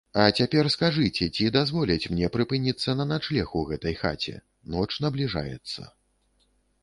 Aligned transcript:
А 0.21 0.23
цяпер 0.41 0.67
скажыце, 0.75 1.25
ці 1.39 1.45
дазволяць 1.57 2.09
мне 2.13 2.29
прыпыніцца 2.37 2.95
на 3.01 3.05
начлег 3.13 3.53
у 3.61 3.63
гэтай 3.73 3.95
хаце, 4.01 4.35
ноч 4.77 4.89
набліжаецца. 5.05 5.81